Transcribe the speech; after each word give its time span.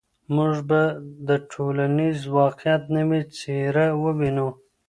موږ 0.35 0.53
به 0.69 0.81
د 1.27 1.29
ټولنیز 1.51 2.17
واقعیت 2.37 2.83
نوې 2.97 3.21
څېره 3.37 3.85
ووینو. 4.03 4.49